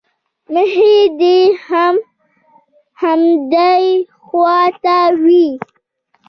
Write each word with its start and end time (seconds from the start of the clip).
مخ 0.53 0.73
دې 1.19 1.37
هم 1.67 1.95
همدې 3.01 3.75
خوا 4.25 4.59
ته 4.83 4.97
وي. 5.23 5.47